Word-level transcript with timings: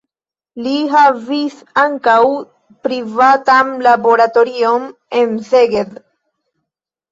Li 0.67 0.71
havis 0.93 1.57
ankaŭ 1.81 2.15
privatan 2.89 3.71
laboratorion 3.91 4.91
en 5.23 5.39
Szeged. 5.53 5.97